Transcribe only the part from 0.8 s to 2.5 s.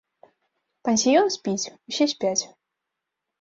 Пансіён спіць, усе спяць.